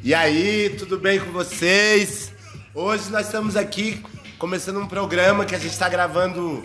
[0.00, 2.32] E aí, tudo bem com vocês?
[2.72, 4.00] Hoje nós estamos aqui
[4.38, 6.62] começando um programa que a gente está gravando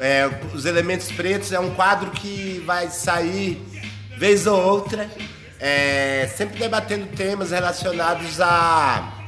[0.00, 1.52] é, Os Elementos Pretos.
[1.52, 3.62] É um quadro que vai sair
[4.18, 5.08] vez ou outra,
[5.60, 9.24] é, sempre debatendo temas relacionados à,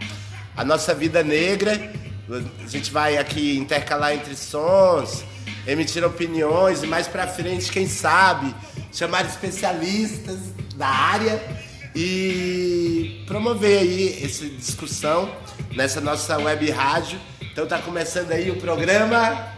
[0.57, 1.93] à nossa vida negra.
[2.29, 5.25] A gente vai aqui intercalar entre sons,
[5.65, 8.53] emitir opiniões e mais pra frente, quem sabe,
[8.93, 10.41] chamar especialistas
[10.75, 11.66] da área
[11.97, 15.35] e promover aí essa discussão
[15.75, 17.19] nessa nossa web rádio.
[17.51, 19.49] Então tá começando aí o programa.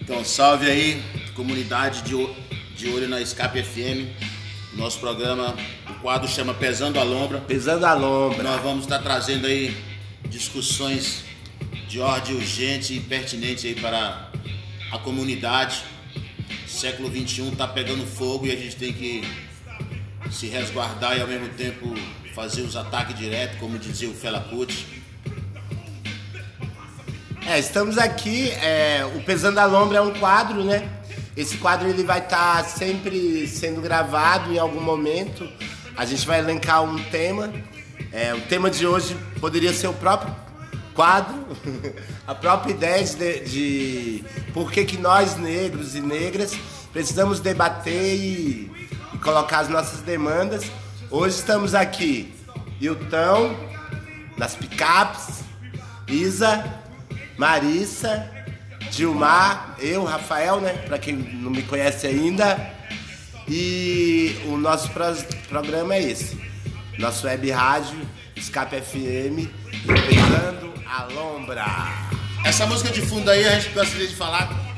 [0.00, 1.02] Então salve aí,
[1.34, 2.16] comunidade de,
[2.74, 4.08] de olho na Escape FM.
[4.72, 5.54] Nosso programa,
[5.90, 7.40] o quadro chama Pesando a Lombra.
[7.40, 8.42] Pesando a Lombra.
[8.42, 9.76] Nós vamos estar trazendo aí
[10.30, 11.24] discussões
[11.86, 14.30] de ordem urgente e pertinente aí para
[14.90, 15.84] a comunidade.
[16.66, 19.49] Século XXI está pegando fogo e a gente tem que
[20.30, 21.94] se resguardar e ao mesmo tempo
[22.34, 24.86] fazer os ataques diretos, como dizia o Fela Kuti.
[27.46, 30.88] É, estamos aqui, é, o Pesando a Lombra é um quadro, né?
[31.36, 35.48] Esse quadro ele vai estar tá sempre sendo gravado em algum momento.
[35.96, 37.52] A gente vai elencar um tema.
[38.12, 40.34] É, o tema de hoje poderia ser o próprio
[40.94, 41.46] quadro,
[42.26, 46.56] a própria ideia de, de por que, que nós negros e negras
[46.92, 48.79] precisamos debater e, e
[49.22, 50.64] colocar as nossas demandas.
[51.10, 52.32] Hoje estamos aqui,
[52.80, 53.54] Hilton,
[54.36, 55.40] nas picapes,
[56.08, 56.64] Isa,
[57.36, 58.30] Marissa,
[58.90, 60.72] Dilmar, eu, Rafael, né?
[60.86, 62.58] Para quem não me conhece ainda.
[63.48, 65.04] E o nosso pro
[65.48, 66.40] programa é esse.
[66.98, 67.98] Nosso web rádio,
[68.36, 69.48] Escape FM,
[69.86, 71.66] pegando a lombra.
[72.44, 74.69] Essa música de fundo aí a gente gostaria de falar.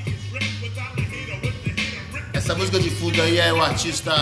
[2.52, 4.12] Essa música de fundo aí é o artista.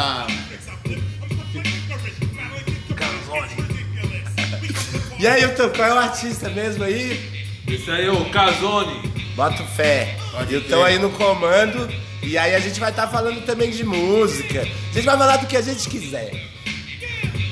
[5.19, 5.43] E aí,
[5.75, 7.51] qual é o artista mesmo aí?
[7.67, 9.03] Esse aí é o Casone.
[9.35, 10.17] Bota fé.
[10.49, 11.93] Então aí no comando.
[12.23, 14.61] E aí a gente vai estar tá falando também de música.
[14.61, 16.31] A gente vai falar do que a gente quiser.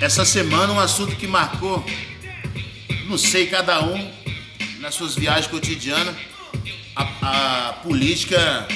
[0.01, 1.85] Essa semana um assunto que marcou,
[3.09, 4.13] não sei, cada um
[4.79, 6.15] nas suas viagens cotidianas,
[6.95, 8.69] a, a política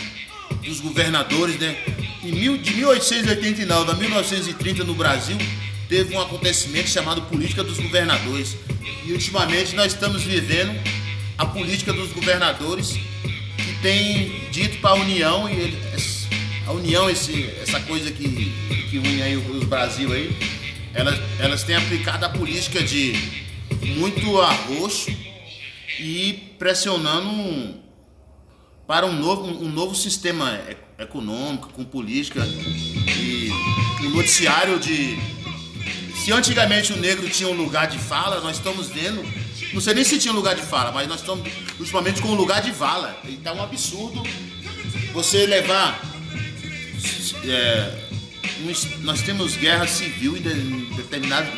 [0.65, 1.77] dos governadores, né?
[2.23, 5.37] Em mil, de 1889 a 1930 no Brasil,
[5.89, 8.57] teve um acontecimento chamado Política dos Governadores.
[9.05, 10.73] E ultimamente nós estamos vivendo
[11.37, 15.79] a política dos governadores que tem dito para a União e ele,
[16.67, 18.53] a União esse, essa coisa que,
[18.89, 20.37] que une aí os Brasil aí
[20.95, 23.15] elas, elas têm aplicado a política de
[23.97, 25.11] muito arroxo
[25.99, 27.82] e pressionando
[28.87, 30.61] para um novo, um novo sistema
[30.99, 33.51] econômico, com política e
[34.07, 35.19] um noticiário de.
[36.25, 39.23] Se antigamente o negro tinha um lugar de fala, nós estamos vendo
[39.73, 42.61] não sei nem se tinha lugar de fala, mas nós estamos ultimamente com um lugar
[42.61, 43.19] de vala.
[43.25, 44.23] Então é um absurdo
[45.13, 45.99] você levar.
[47.45, 48.03] É,
[49.01, 51.51] nós temos guerra civil em determinados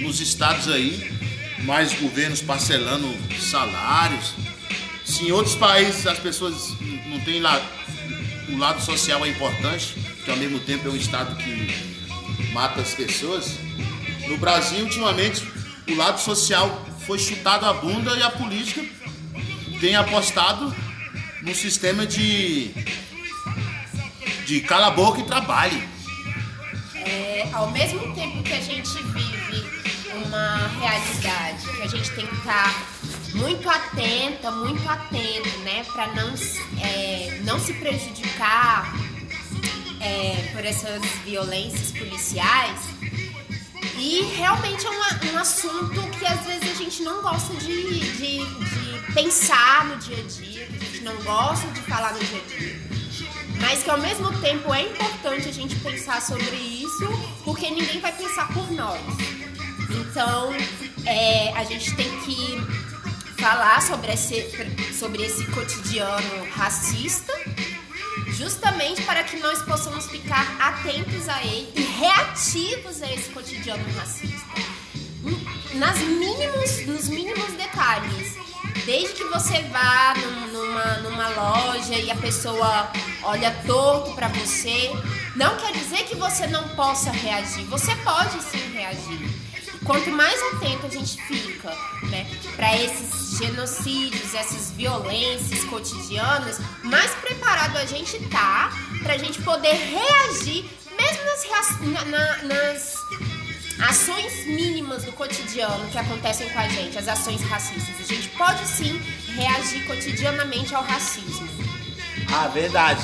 [0.00, 1.12] nos estados aí,
[1.60, 4.34] mais governos parcelando salários.
[5.10, 6.70] Se em outros países as pessoas
[7.06, 7.60] não têm lá
[8.48, 9.94] o lado social é importante,
[10.24, 13.58] que ao mesmo tempo é um estado que mata as pessoas.
[14.28, 15.42] No Brasil, ultimamente,
[15.88, 18.84] o lado social foi chutado a bunda e a política
[19.80, 20.72] tem apostado
[21.42, 22.70] no sistema de
[24.46, 25.88] de cala a boca e trabalhe.
[26.94, 29.64] É, ao mesmo tempo que a gente vive
[30.24, 32.99] uma realidade que a gente tem que estar
[33.34, 36.34] muito atenta, muito atento, né, para não,
[36.82, 38.92] é, não se prejudicar
[40.00, 43.00] é, por essas violências policiais
[44.00, 48.38] e realmente é um, um assunto que às vezes a gente não gosta de, de,
[48.38, 52.40] de pensar no dia a dia, que a gente não gosta de falar no dia
[52.40, 52.80] a dia.
[53.60, 57.08] Mas que ao mesmo tempo é importante a gente pensar sobre isso,
[57.44, 59.02] porque ninguém vai pensar por nós.
[59.90, 60.50] Então,
[61.04, 62.89] é, a gente tem que
[63.40, 64.44] falar sobre esse,
[64.92, 67.32] sobre esse cotidiano racista
[68.40, 74.60] justamente para que nós possamos ficar atentos a ele e reativos a esse cotidiano racista.
[75.74, 78.36] Nas mínimos, nos mínimos detalhes.
[78.84, 80.14] Desde que você vá
[80.52, 82.90] numa, numa loja e a pessoa
[83.22, 84.90] olha torto para você,
[85.36, 87.64] não quer dizer que você não possa reagir.
[87.64, 89.49] Você pode sim reagir.
[89.84, 91.70] Quanto mais atento a gente fica,
[92.10, 98.70] né, para esses genocídios, essas violências cotidianas, mais preparado a gente tá
[99.02, 100.66] para a gente poder reagir,
[100.96, 102.94] mesmo nas, na, nas
[103.88, 107.94] ações mínimas do cotidiano que acontecem com a gente, as ações racistas.
[107.98, 109.00] A gente pode sim
[109.34, 111.48] reagir cotidianamente ao racismo.
[112.32, 113.02] Ah, verdade.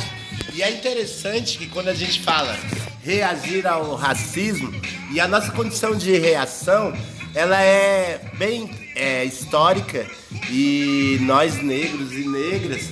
[0.53, 2.57] E é interessante que quando a gente fala
[3.03, 4.73] reagir ao racismo
[5.17, 6.93] e a nossa condição de reação,
[7.35, 10.07] ela é bem é, histórica
[10.51, 12.83] e nós negros e negras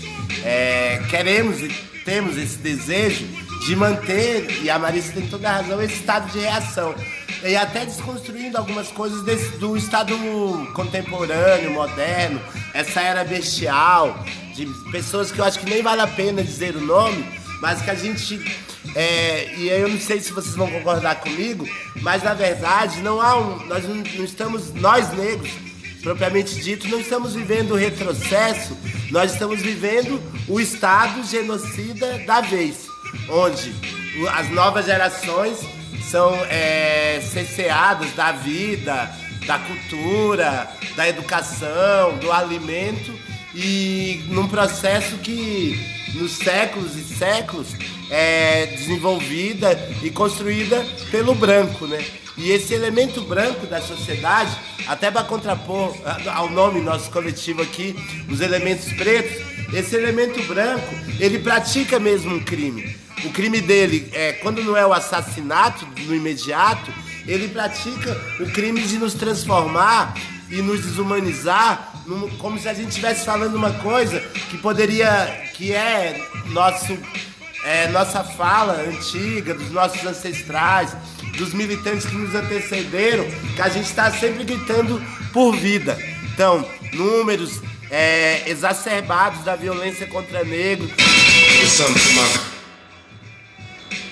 [0.42, 1.68] é, queremos e
[2.02, 3.26] temos esse desejo
[3.66, 6.94] de manter, e a Marisa tem toda a razão, esse estado de reação.
[7.42, 10.16] E até desconstruindo algumas coisas desse, do estado
[10.72, 12.40] contemporâneo, moderno,
[12.72, 14.18] essa era bestial,
[14.54, 17.22] de pessoas que eu acho que nem vale a pena dizer o nome,
[17.60, 18.38] mas que a gente.
[18.94, 21.68] É, e eu não sei se vocês vão concordar comigo,
[22.00, 23.66] mas na verdade não há um.
[23.66, 25.50] Nós não, não estamos, nós negros,
[26.02, 28.76] propriamente dito, não estamos vivendo o retrocesso,
[29.10, 32.86] nós estamos vivendo o estado genocida da vez,
[33.28, 33.74] onde
[34.32, 35.58] as novas gerações
[36.08, 39.10] são é, cerceadas da vida,
[39.46, 43.12] da cultura, da educação, do alimento
[43.54, 47.68] e num processo que nos séculos e séculos
[48.10, 49.72] é desenvolvida
[50.02, 52.04] e construída pelo branco, né?
[52.36, 54.50] E esse elemento branco da sociedade,
[54.88, 55.96] até para contrapor
[56.32, 57.94] ao nome nosso coletivo aqui,
[58.28, 62.96] os elementos pretos, esse elemento branco, ele pratica mesmo um crime.
[63.24, 66.92] O crime dele, é, quando não é o assassinato no imediato,
[67.26, 70.14] ele pratica o crime de nos transformar
[70.50, 71.93] e nos desumanizar,
[72.38, 74.20] como se a gente estivesse falando uma coisa
[74.50, 76.98] que poderia, que é nosso,
[77.64, 80.96] é, nossa fala antiga, dos nossos ancestrais,
[81.36, 85.02] dos militantes que nos antecederam, que a gente está sempre gritando
[85.32, 85.98] por vida.
[86.32, 87.60] Então, números
[87.90, 90.90] é, exacerbados da violência contra negros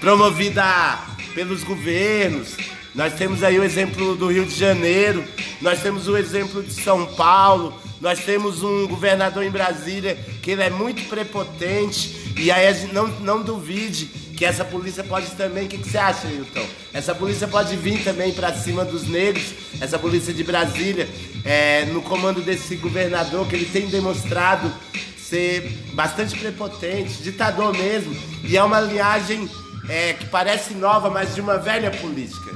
[0.03, 0.99] promovida
[1.33, 2.57] pelos governos.
[2.95, 5.25] Nós temos aí o exemplo do Rio de Janeiro,
[5.61, 10.63] nós temos o exemplo de São Paulo, nós temos um governador em Brasília que ele
[10.63, 14.07] é muito prepotente e aí não, não duvide
[14.37, 15.67] que essa polícia pode também.
[15.67, 16.67] O que, que você acha, Hilton?
[16.93, 21.09] Essa polícia pode vir também para cima dos negros, essa polícia de Brasília,
[21.45, 24.71] é, no comando desse governador que ele tem demonstrado
[25.17, 29.49] ser bastante prepotente, ditador mesmo, e é uma linhagem
[29.89, 32.53] é, que parece nova, mas de uma velha política.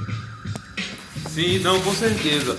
[1.37, 2.57] Sim, não, com certeza.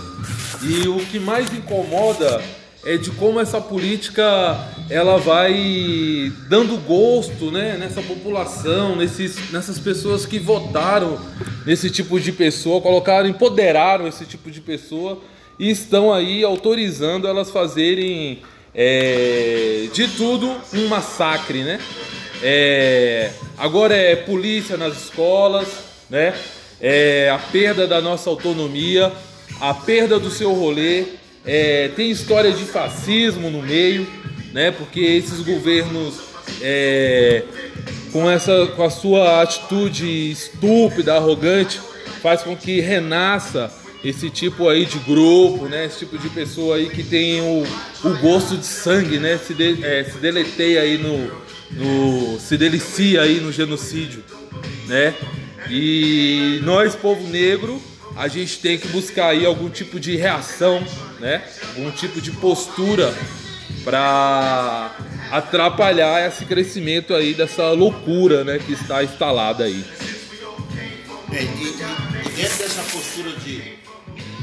[0.62, 2.40] E o que mais incomoda
[2.84, 4.22] é de como essa política
[4.88, 11.18] ela vai dando gosto né, nessa população, nesses, nessas pessoas que votaram
[11.66, 15.20] nesse tipo de pessoa, colocaram, empoderaram esse tipo de pessoa
[15.58, 18.42] e estão aí autorizando elas fazerem
[18.72, 21.80] é, de tudo um massacre, né?
[22.40, 25.66] É, agora é polícia nas escolas,
[26.08, 26.32] né?
[26.80, 29.12] É, a perda da nossa autonomia,
[29.60, 31.04] a perda do seu rolê.
[31.46, 34.06] É, tem história de fascismo no meio,
[34.52, 34.70] né?
[34.70, 36.20] Porque esses governos
[36.60, 37.42] é,
[38.12, 41.80] com essa com a sua atitude estúpida, arrogante,
[42.22, 43.72] faz com que renasça
[44.04, 45.86] esse tipo aí de grupo, né?
[45.86, 47.64] Esse tipo de pessoa aí que tem o,
[48.04, 49.38] o gosto de sangue, né?
[49.38, 51.30] Se, de, é, se deleteia aí no,
[51.72, 54.22] no, se delicia aí no genocídio,
[54.86, 55.14] né?
[55.70, 57.80] E nós, povo negro,
[58.16, 60.82] a gente tem que buscar aí algum tipo de reação,
[61.20, 61.42] né?
[61.76, 63.14] Algum tipo de postura
[63.84, 64.94] para
[65.30, 69.84] atrapalhar esse crescimento aí dessa loucura, né, que está instalada aí.
[71.32, 73.62] É, e, e, dentro dessa postura de,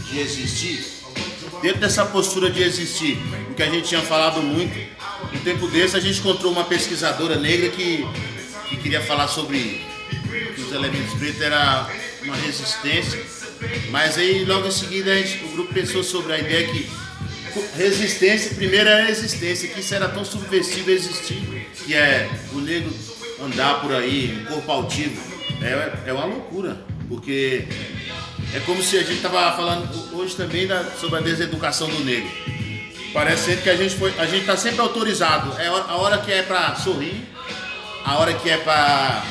[0.05, 0.85] de existir,
[1.61, 3.17] dentro dessa postura de existir,
[3.49, 4.77] o que a gente tinha falado muito,
[5.33, 8.05] um tempo desse a gente encontrou uma pesquisadora negra que,
[8.69, 9.81] que queria falar sobre
[10.57, 11.87] os elementos pretos era
[12.23, 13.21] uma resistência,
[13.89, 16.89] mas aí logo em seguida gente, o grupo pensou sobre a ideia que
[17.77, 21.41] resistência, primeiro era a existência, que isso era tão subversivo existir,
[21.85, 22.93] que é o negro
[23.41, 25.21] andar por aí, um corpo altivo,
[25.61, 27.65] é, é uma loucura, porque
[28.53, 32.29] é como se a gente estava falando hoje também da, sobre a deseducação do negro.
[33.13, 35.57] Parece sempre que a gente foi, a gente está sempre autorizado.
[35.59, 37.23] É a hora que é para sorrir,
[38.03, 39.23] a hora que é para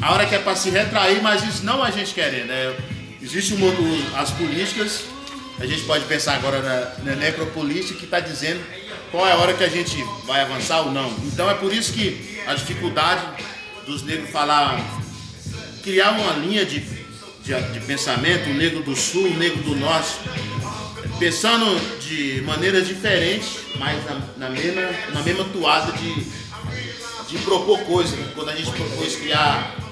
[0.00, 2.46] a hora que é para se retrair, mas isso não a gente querendo.
[2.46, 2.76] Né?
[3.20, 3.84] Existe um outro,
[4.16, 5.04] as políticas.
[5.58, 8.60] A gente pode pensar agora na, na necropolítica que está dizendo
[9.10, 11.10] qual é a hora que a gente vai avançar ou não.
[11.24, 13.22] Então é por isso que a dificuldade
[13.86, 14.80] dos negros falar,
[15.82, 20.14] criar uma linha de, de, de pensamento, o negro do sul, o negro do norte,
[21.18, 21.64] pensando
[22.00, 26.24] de maneiras diferentes, mas na, na, mesma, na mesma toada de,
[27.28, 28.16] de propor coisas.
[28.34, 29.87] Quando a gente propôs criar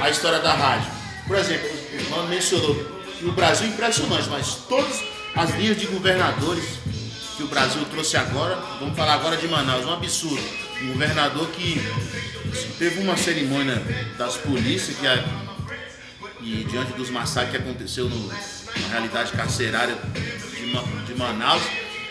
[0.00, 0.90] a história da rádio.
[1.26, 5.02] Por exemplo, o Mano mencionou, E o Brasil é impressionante, mas todas
[5.34, 6.64] as linhas de governadores
[7.36, 10.42] que o Brasil trouxe agora, vamos falar agora de Manaus, um absurdo.
[10.82, 11.80] Um governador que
[12.78, 13.80] teve uma cerimônia
[14.18, 15.24] das polícias que a,
[16.40, 21.62] e diante dos massacres que aconteceu no, na realidade carcerária de, de Manaus,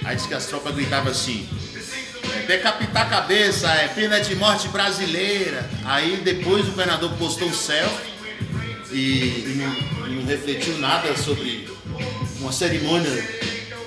[0.05, 1.70] aí disse que as tropas gritavam assim, é,
[2.51, 5.69] decapitar a cabeça, é pena de morte brasileira.
[5.85, 8.11] Aí depois o governador postou um selfie
[8.91, 11.69] e, e, não, não refletiu nada sobre
[12.41, 13.09] uma cerimônia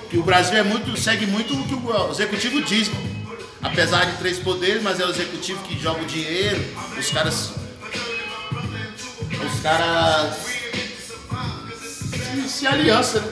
[0.09, 2.89] que o Brasil é muito, segue muito o que o executivo diz.
[3.61, 6.63] Apesar de três poderes, mas é o executivo que joga o dinheiro,
[6.97, 7.51] os caras.
[9.45, 10.37] Os caras
[12.31, 13.31] se, se aliançam, né?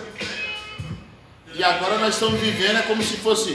[1.56, 3.52] E agora nós estamos vivendo é como se fosse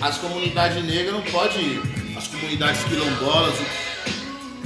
[0.00, 1.80] as comunidades negras não pode,
[2.16, 3.54] as comunidades quilombolas,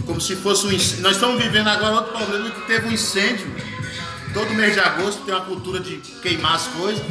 [0.06, 1.02] como se fosse um incêndio.
[1.02, 3.46] Nós estamos vivendo agora outro problema que teve um incêndio.
[4.32, 7.02] Todo mês de agosto tem uma cultura de queimar as coisas.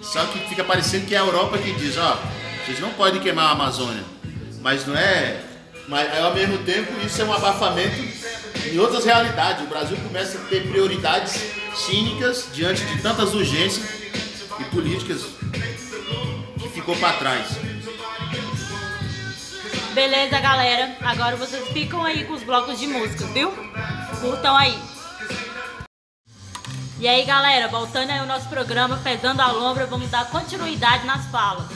[0.00, 2.20] Só que fica parecendo que é a Europa que diz, ó,
[2.64, 4.02] vocês não podem queimar a Amazônia.
[4.60, 5.40] Mas não é.
[5.88, 7.96] Mas ao mesmo tempo isso é um abafamento
[8.70, 9.64] em outras realidades.
[9.64, 11.40] O Brasil começa a ter prioridades
[11.74, 13.84] cínicas diante de tantas urgências
[14.58, 15.22] e políticas
[16.58, 17.61] que ficou para trás.
[19.94, 20.96] Beleza, galera.
[21.02, 23.52] Agora vocês ficam aí com os blocos de música, viu?
[24.22, 24.78] Curtam aí.
[26.98, 31.26] E aí, galera, voltando aí o nosso programa Pesando a Lombra, vamos dar continuidade nas
[31.26, 31.66] falas.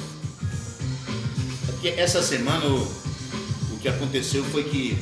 [1.67, 2.83] Porque essa semana o,
[3.73, 4.99] o que aconteceu foi que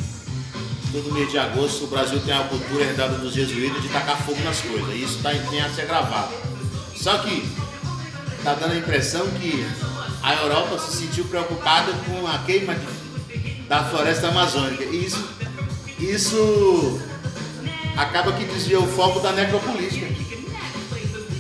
[0.91, 4.43] todo mês de agosto o Brasil tem a cultura herdada dos jesuítas de tacar fogo
[4.43, 4.93] nas coisas.
[4.93, 6.35] E isso tá, tem a ser gravado.
[6.97, 7.49] Só que
[8.43, 9.65] tá dando a impressão que
[10.21, 13.04] a Europa se sentiu preocupada com a queima de,
[13.69, 14.85] da floresta amazônica.
[14.85, 15.29] E isso,
[15.99, 17.01] isso
[17.97, 20.07] acaba que desvia o foco da necropolítica.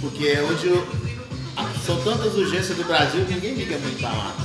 [0.00, 0.86] Porque é onde eu,
[1.84, 4.36] são tantas urgências do Brasil que ninguém liga muito pra lá.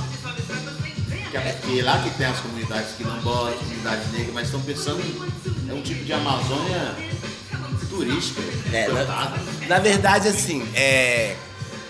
[1.30, 5.74] Porque é lá que tem as comunidades quilombolas, comunidades negras, mas estão pensando em é
[5.74, 6.96] um tipo de Amazônia
[7.88, 8.42] turística.
[8.72, 9.36] É, na,
[9.68, 11.36] na, verdade, assim, é,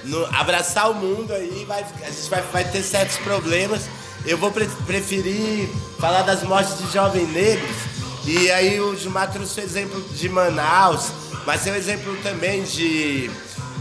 [0.04, 3.88] no, abraçar o mundo aí, vai, a gente vai, vai ter certos problemas.
[4.24, 7.76] Eu vou pre preferir falar das mortes de jovens negros.
[8.24, 11.10] E aí o Gilmar trouxe o exemplo de Manaus,
[11.46, 13.30] mas tem o exemplo também de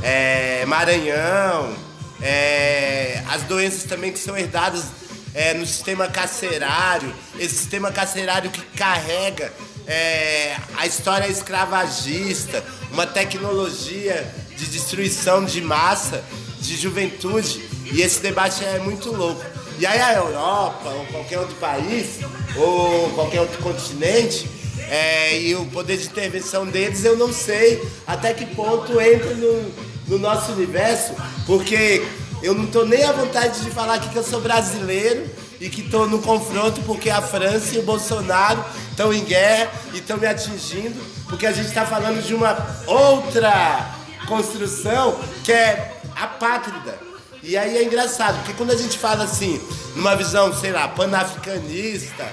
[0.02, 1.76] é, Maranhão,
[2.22, 4.86] é, as doenças também que são herdadas
[5.34, 9.52] é, no sistema carcerário, esse sistema carcerário que carrega
[9.86, 16.24] é, a história escravagista, uma tecnologia de destruição de massa,
[16.60, 19.44] de juventude, e esse debate é muito louco.
[19.80, 22.20] E aí a Europa, ou qualquer outro país,
[22.58, 24.46] ou qualquer outro continente,
[24.90, 29.72] é, e o poder de intervenção deles, eu não sei até que ponto entra no,
[30.06, 31.14] no nosso universo,
[31.46, 32.06] porque
[32.44, 35.26] eu não estou nem à vontade de falar aqui que eu sou brasileiro
[35.62, 40.00] e que estou no confronto porque a França e o Bolsonaro estão em guerra e
[40.00, 43.96] estão me atingindo, porque a gente está falando de uma outra
[44.28, 47.09] construção que é apátrida.
[47.42, 49.62] E aí é engraçado, porque quando a gente fala assim,
[49.96, 52.28] numa visão, sei lá, panafricanista,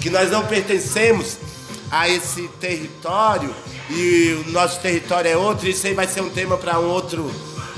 [0.00, 1.36] que nós não pertencemos
[1.90, 3.54] a esse território
[3.90, 7.30] e o nosso território é outro, isso aí vai ser um tema para um outro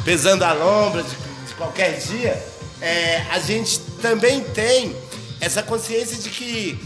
[0.04, 2.40] pesando a lombra de, de qualquer dia.
[2.80, 4.94] É, a gente também tem
[5.40, 6.78] essa consciência de que,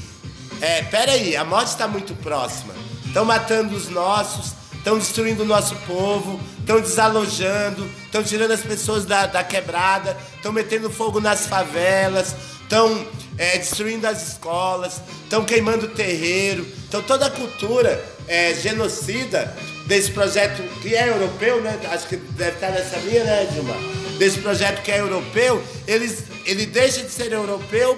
[0.61, 2.73] é, peraí, a morte está muito próxima.
[3.05, 9.05] Estão matando os nossos, estão destruindo o nosso povo, estão desalojando, estão tirando as pessoas
[9.05, 15.87] da, da quebrada, estão metendo fogo nas favelas, estão é, destruindo as escolas, estão queimando
[15.87, 16.67] o terreiro.
[16.89, 19.55] Então toda a cultura é, genocida
[19.87, 21.79] desse projeto que é europeu, né?
[21.91, 23.75] Acho que deve estar nessa linha, né, Dilma?
[24.19, 27.97] Desse projeto que é europeu, eles, ele deixa de ser europeu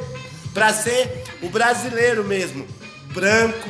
[0.53, 2.67] para ser o brasileiro mesmo,
[3.13, 3.69] branco,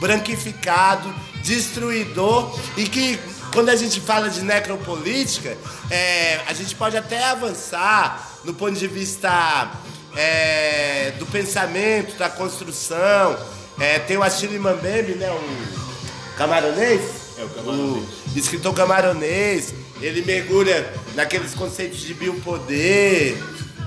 [0.00, 3.18] branquificado, destruidor e que
[3.52, 5.56] quando a gente fala de necropolítica,
[5.90, 9.70] é, a gente pode até avançar no ponto de vista
[10.16, 13.38] é, do pensamento, da construção.
[13.78, 17.02] É, tem o Achille Mambembe, né, um camaronês,
[17.38, 18.04] é, o, camaronês.
[18.34, 23.36] o escritor camaronês, ele mergulha naqueles conceitos de biopoder,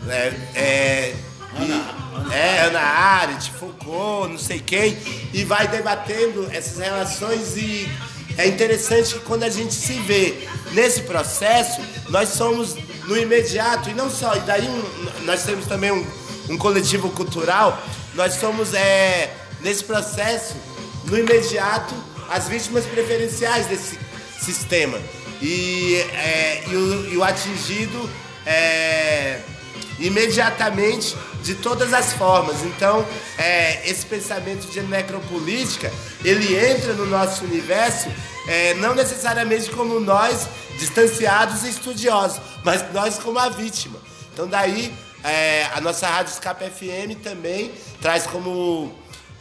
[0.04, 1.16] né, é,
[1.58, 4.98] Ana, é, Ana Arendt, Foucault, não sei quem,
[5.34, 7.90] e vai debatendo essas relações e
[8.38, 12.76] é interessante que quando a gente se vê nesse processo, nós somos
[13.06, 16.06] no imediato, e não só, e daí um, nós temos também um,
[16.50, 17.82] um, coletivo cultural,
[18.14, 20.56] nós somos é, nesse processo,
[21.06, 21.94] no imediato,
[22.30, 23.98] as vítimas preferenciais desse
[24.40, 25.00] sistema.
[25.42, 28.10] E, é, e, o, e o atingido
[28.46, 29.40] é,
[30.00, 32.64] imediatamente de todas as formas.
[32.64, 33.06] Então,
[33.38, 35.92] é, esse pensamento de necropolítica,
[36.24, 38.10] ele entra no nosso universo
[38.48, 40.48] é, não necessariamente como nós,
[40.78, 44.00] distanciados e estudiosos, mas nós como a vítima.
[44.34, 47.72] Então daí é, a nossa Rádio Escape FM também
[48.02, 48.94] traz como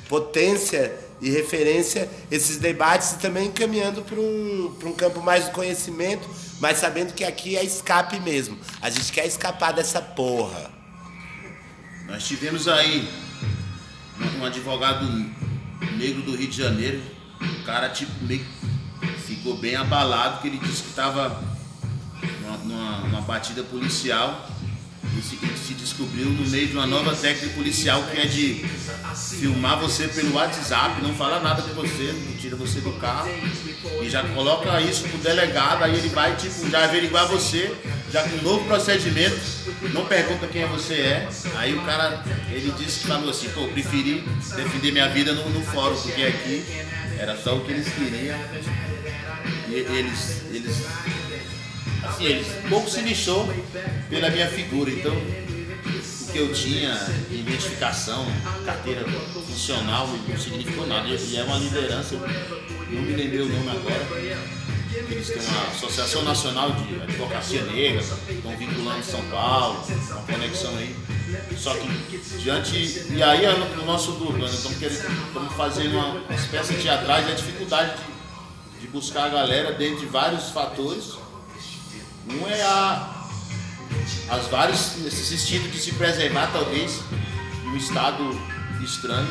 [0.08, 6.28] potência e referência esses debates e também caminhando para um, um campo mais do conhecimento,
[6.61, 8.59] mas sabendo que aqui é escape mesmo.
[8.83, 10.71] A gente quer escapar dessa porra.
[12.07, 13.09] Nós tivemos aí
[14.38, 15.07] um advogado
[15.97, 17.00] negro do Rio de Janeiro,
[17.40, 18.45] o cara tipo meio
[19.26, 21.43] ficou bem abalado, que ele disse que estava
[22.43, 24.47] numa, numa, numa, batida policial
[25.23, 28.64] se, descobriu no meio de uma nova técnica policial que é de
[29.38, 33.30] filmar você pelo WhatsApp, não fala nada com você, tira você do carro
[34.02, 37.75] e já coloca isso pro delegado, aí ele vai tipo, já averiguar você,
[38.11, 39.40] já com um novo procedimento,
[39.92, 44.25] não pergunta quem você é, aí o cara, ele disse que falou assim, pô, preferi
[44.56, 46.64] defender minha vida no, no fórum, porque aqui
[47.18, 48.38] era só o que eles queriam
[49.75, 50.87] eles, eles,
[52.08, 53.49] assim, eles pouco se lixou
[54.08, 56.94] pela minha figura, então o que eu tinha
[57.28, 58.26] de identificação,
[58.64, 59.04] carteira
[59.46, 61.08] funcional, não significou nada.
[61.08, 64.06] E é uma liderança, não me lembrei o nome agora,
[65.11, 70.94] eles têm uma Associação Nacional de Advocacia Negra, estão vinculando São Paulo, uma conexão aí.
[71.56, 72.76] Só que diante.
[73.11, 73.42] E aí
[73.76, 78.14] no nosso grupo, nós estamos, estamos fazendo uma, uma espécie de atrás da dificuldade de
[78.84, 81.16] de buscar a galera dentre vários fatores.
[82.28, 83.26] Um é a,
[84.31, 87.00] as vários, esse instinto de se preservar, talvez,
[87.64, 88.40] em um estado
[88.83, 89.28] estranho.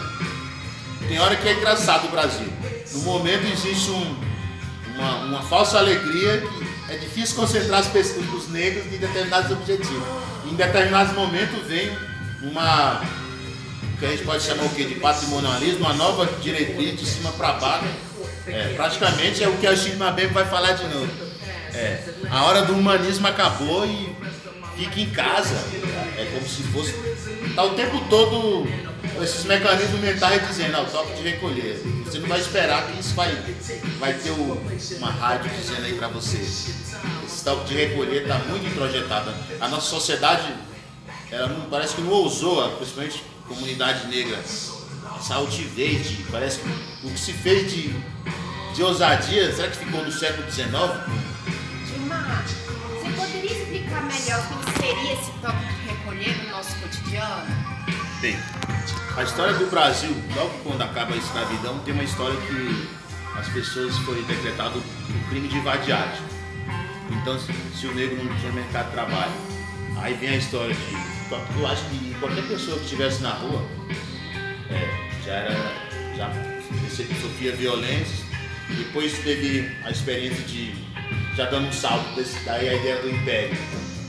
[1.07, 2.47] Tem hora que é engraçado o Brasil.
[2.93, 4.15] No momento existe um,
[4.95, 10.03] uma, uma falsa alegria que é difícil concentrar as pessoas, os negros em determinados objetivos.
[10.45, 11.91] Em determinados momentos vem
[12.43, 13.01] uma
[13.99, 14.83] que a gente pode chamar o quê?
[14.83, 18.13] De patrimonialismo, uma nova diretriz de cima para baixo
[18.47, 21.32] é, praticamente é o que a Chico Mabembe vai falar de novo.
[21.73, 24.15] É, a hora do humanismo acabou e
[24.77, 25.55] fica em casa.
[26.17, 26.93] É como se fosse.
[27.55, 28.67] Tá o tempo todo
[29.21, 31.81] esses mecanismos mentais dizendo, ah, o toque de recolher.
[32.05, 33.35] Você não vai esperar que isso vai,
[33.99, 34.31] vai ter
[34.97, 36.37] uma rádio dizendo aí pra você.
[36.37, 39.33] Esse toque de recolher tá muito introjetado.
[39.59, 40.53] A nossa sociedade,
[41.31, 47.07] ela não, parece que não ousou, principalmente a comunidade negra, essa altivez de, parece que
[47.07, 47.93] o que se fez de
[48.73, 50.71] de ousadia, será que ficou no século XIX?
[52.03, 57.45] Gilmar, você poderia explicar melhor o que seria esse toque de recolher no nosso cotidiano?
[58.19, 58.37] Bem,
[59.15, 62.89] a história do Brasil, logo quando acaba a escravidão, tem uma história que
[63.39, 66.23] as pessoas foi decretado o crime de vadiagem.
[67.09, 69.33] Então, se, se o negro não tinha mercado de trabalho,
[69.97, 71.13] aí vem a história de.
[71.57, 73.65] Eu acho que qualquer pessoa que estivesse na rua
[74.69, 75.53] é, já era.
[76.17, 76.29] já
[77.21, 78.25] sofria violência,
[78.69, 80.75] depois teve a experiência de,
[81.35, 83.57] já dando um salto, desse, daí a ideia do Império,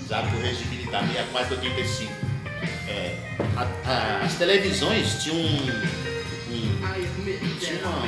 [0.08, 2.12] já do regime militar, 64 85.
[2.88, 3.16] É,
[3.56, 5.68] a, a, as televisões tinham um,
[6.50, 8.02] um, tinha uma,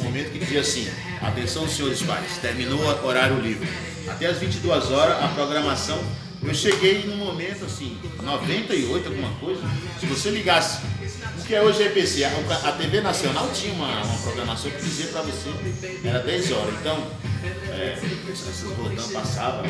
[0.00, 0.88] um momento que dizia assim:
[1.20, 3.68] atenção, senhores pais, terminou o horário livre.
[4.08, 6.02] Até as 22 horas a programação.
[6.42, 9.62] Eu cheguei num momento assim, 98, alguma coisa.
[10.00, 10.80] Se você ligasse
[11.42, 12.30] porque hoje é EPC, a,
[12.68, 15.50] a TV Nacional tinha uma, uma programação que dizia para você,
[16.04, 16.74] era 10 horas.
[16.80, 17.04] Então,
[17.44, 17.98] é,
[18.30, 19.64] esses botão passavam,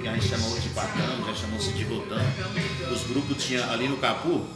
[0.00, 2.18] que a gente chamou de patão, já chamou-se de botão.
[2.92, 4.46] Os grupos tinham ali no Capu,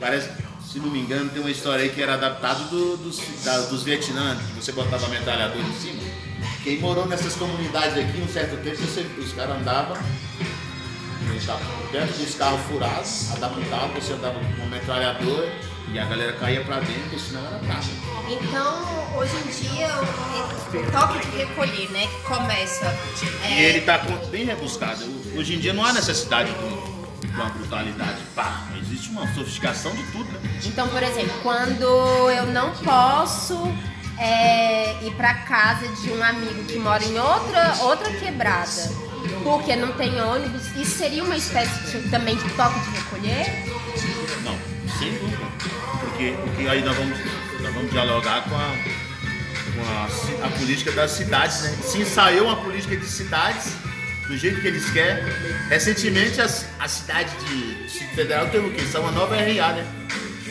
[0.00, 0.30] parece,
[0.64, 3.82] se não me engano, tem uma história aí que era adaptado do, dos, da, dos
[3.82, 6.02] Vietnã, que você botava metralhador em cima.
[6.62, 9.96] Quem morou nessas comunidades aqui um certo tempo, você, os caras andavam
[11.92, 16.80] dentro dos carros furados, adaptado, você andava com uma metralhadora e a galera caía pra
[16.80, 17.90] dentro, porque senão era praça.
[18.28, 22.86] Então, hoje em dia, o, o toque de recolher, né, que começa.
[23.44, 23.60] É...
[23.60, 23.98] E ele tá
[24.30, 25.04] bem rebuscado.
[25.36, 28.20] Hoje em dia não há necessidade de uma brutalidade.
[28.34, 30.30] Pá, existe uma sofisticação de tudo.
[30.32, 30.60] Né?
[30.64, 31.84] Então, por exemplo, quando
[32.30, 33.72] eu não posso
[34.18, 38.90] é, ir para casa de um amigo que mora em outra, outra quebrada,
[39.44, 43.64] porque não tem ônibus, isso seria uma espécie de, também de toque de recolher?
[44.42, 44.58] Não,
[44.98, 45.45] sem dúvida.
[46.16, 47.18] Porque, porque aí nós vamos,
[47.60, 48.74] nós vamos dialogar com a,
[49.74, 51.78] com a, a política das cidades, né?
[51.82, 53.74] Se ensaiou uma política de cidades
[54.26, 55.22] do jeito que eles querem.
[55.68, 58.80] Recentemente as, a cidade de Distrito Federal teve o quê?
[58.90, 59.86] São uma nova RA, né?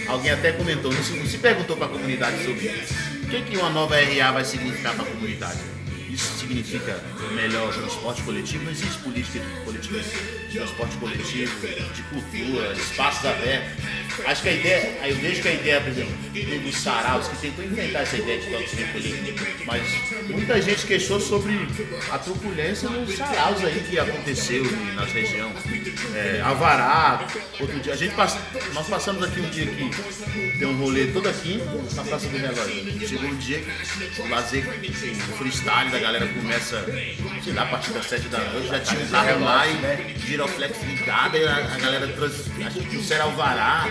[0.08, 2.93] Alguém até comentou, não se, não se perguntou para a comunidade sobre isso.
[3.23, 5.75] O que, que uma nova RA vai significar para a comunidade?
[6.15, 6.97] Isso significa
[7.34, 13.84] melhor transporte coletivo, não existe política coletiva de transporte coletivo, de cultura, espaços abertos.
[14.25, 16.15] Acho que a ideia, eu vejo que a ideia, por exemplo,
[16.63, 19.84] dos saraus, que tentou inventar essa ideia de toque de recolher, mas
[20.30, 21.67] muita gente queixou sobre
[22.10, 24.63] a truculência nos saraus aí que aconteceu
[24.95, 25.54] nas regiões.
[26.15, 27.28] É, Avará,
[27.60, 28.39] outro dia, a gente passa,
[28.73, 31.62] nós passamos aqui um dia que deu um rolê todo aqui
[31.93, 33.08] na Praça do Relógio.
[33.08, 33.62] Chegou um dia
[34.19, 36.86] o lazer, o freestyle da galera começa,
[37.44, 40.78] sei lá, a partir das 7 da noite, já tinha um carro lá e giroflex
[40.84, 42.34] ligado, a, a galera trans,
[42.65, 43.89] acho que trouxeram alvará.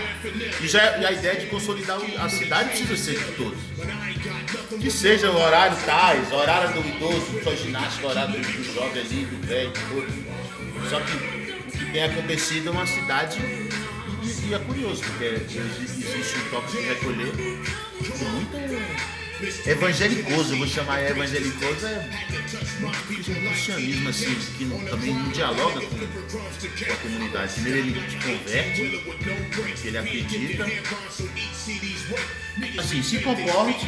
[0.61, 3.59] E, já, e a ideia de consolidar o- a cidade precisa ser de todos.
[4.81, 9.47] Que seja o horário tais, horário do idoso, só ginástica, horário do, jovem ali, do
[9.47, 10.89] velho, do todo.
[10.91, 16.51] Só que o que tem acontecido é uma cidade e, é curioso, porque existe, um
[16.51, 19.24] toque de recolher com muito
[19.67, 22.11] evangelicoso, eu vou chamar evangelicoso, é
[22.87, 22.91] um
[23.49, 27.53] cristianismo assim, que não- também não dialoga com, com a comunidade.
[27.55, 28.81] Primeiro ele te converte,
[29.85, 30.67] ele acredita,
[32.79, 33.87] assim, se comporte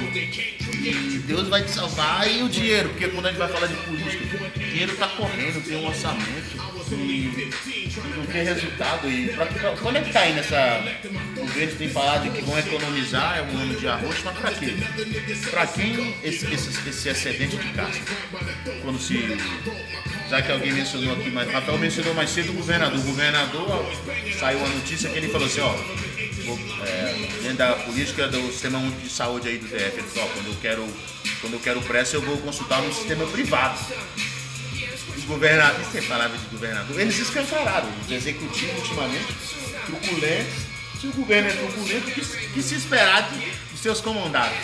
[0.83, 3.75] e Deus vai te salvar e o dinheiro, porque quando a gente vai falar de
[3.75, 4.25] política,
[4.57, 6.57] o dinheiro está correndo, tem um orçamento
[6.95, 7.51] e
[8.17, 9.11] não tem resultado.
[9.11, 10.83] E pra, pra, quando é que tá aí nessa.
[11.37, 14.75] O governo tem falado que vão economizar é um ano de arroz, mas para quê?
[15.51, 18.15] Para quem esse, esse, esse excedente de casca?
[18.83, 19.37] Quando se.
[20.29, 22.99] Já que alguém mencionou aqui, mas Rafael mencionou mais cedo o governador.
[22.99, 23.93] O governador
[24.39, 25.73] saiu a notícia que ele falou assim, ó,
[26.85, 30.33] é, dentro da política do sistema único de saúde aí do DF, ele falou, ó,
[30.35, 30.89] quando eu quero,
[31.41, 33.79] quando eu quero pressa eu vou consultar no sistema privado.
[35.15, 39.35] Os governadores, é palavra de governador, eles escancararam, os executivos ultimamente,
[39.87, 40.55] truculentos,
[41.01, 44.59] se o governo é truculento, que, que se esperar de seus comandados.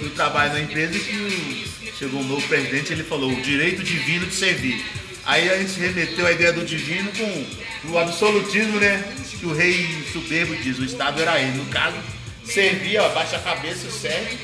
[0.00, 4.34] Eu trabalho na empresa que chegou um novo presidente ele falou o direito divino de
[4.34, 4.84] servir.
[5.26, 9.02] Aí a gente remeteu a ideia do divino com o absolutismo, né?
[9.38, 11.56] Que o rei soberbo diz, o Estado era ele.
[11.58, 11.96] No caso,
[12.44, 14.38] servir, ó, baixa a cabeça, serve.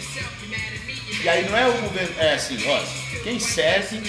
[1.22, 2.82] E aí não é o governo, é assim, ó,
[3.22, 4.00] quem serve,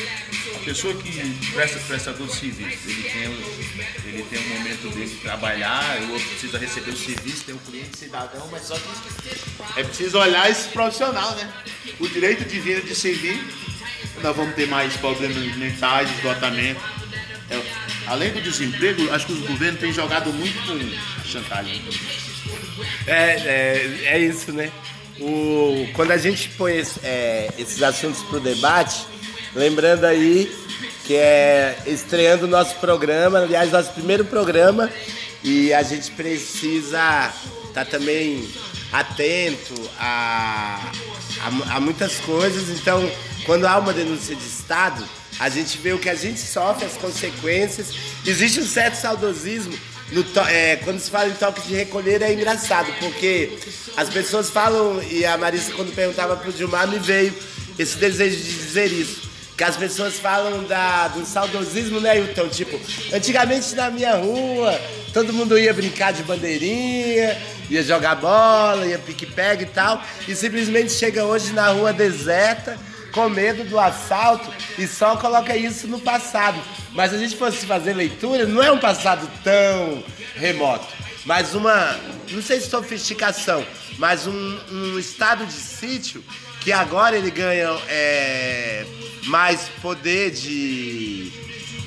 [0.55, 1.11] a pessoa que
[1.53, 6.11] presta prestador de serviço, ele tem, o- ele tem um momento dele de trabalhar, o
[6.13, 10.49] outro precisa receber o serviço, tem o cliente cidadão, mas só que é preciso olhar
[10.49, 11.51] esse profissional, né?
[11.99, 13.43] O direito divino de servir,
[14.21, 16.81] nós vamos ter mais problemas mentais, esgotamento.
[17.49, 17.61] É,
[18.07, 21.83] além do desemprego, acho que os governos têm jogado muito com chantagem.
[23.05, 24.71] É, é, é isso, né?
[25.21, 29.05] O, quando a gente põe é, esses assuntos para o debate,
[29.55, 30.51] lembrando aí
[31.05, 34.89] que é estreando o nosso programa, aliás, nosso primeiro programa,
[35.43, 37.31] e a gente precisa
[37.67, 38.49] estar também
[38.91, 40.91] atento a,
[41.41, 42.69] a, a muitas coisas.
[42.69, 43.09] Então,
[43.45, 45.07] quando há uma denúncia de Estado,
[45.39, 47.93] a gente vê o que a gente sofre, as consequências.
[48.25, 49.77] Existe um certo saudosismo
[50.49, 53.57] é, quando se fala em toque de recolher é engraçado, porque
[53.95, 57.33] as pessoas falam, e a Marissa quando perguntava pro Gilmar me veio
[57.79, 59.31] esse desejo de dizer isso.
[59.57, 62.47] Que as pessoas falam da, do saudosismo, né, Hilton?
[62.49, 62.79] Tipo,
[63.13, 64.79] antigamente na minha rua,
[65.13, 67.37] todo mundo ia brincar de bandeirinha,
[67.69, 72.77] ia jogar bola, ia pique-pega e tal, e simplesmente chega hoje na rua deserta,
[73.11, 76.59] com medo do assalto e só coloca isso no passado.
[76.91, 80.03] Mas se a gente fosse fazer leitura, não é um passado tão
[80.35, 80.87] remoto,
[81.25, 81.97] mas uma,
[82.31, 83.65] não sei se sofisticação,
[83.97, 86.23] mas um, um estado de sítio
[86.61, 88.85] que agora ele ganha é,
[89.25, 91.29] mais poder de,